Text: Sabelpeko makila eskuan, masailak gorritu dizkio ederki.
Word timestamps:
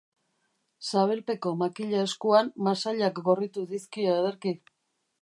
Sabelpeko 0.87 1.53
makila 1.59 2.01
eskuan, 2.07 2.51
masailak 2.71 3.23
gorritu 3.31 3.71
dizkio 3.75 4.21
ederki. 4.23 4.61